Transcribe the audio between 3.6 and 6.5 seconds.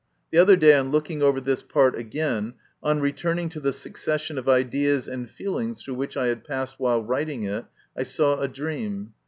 succession of ideas and feelings through which I had